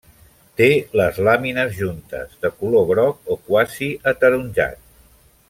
[0.59, 0.69] Té
[0.99, 4.83] les làmines juntes, de color groc o quasi ataronjat.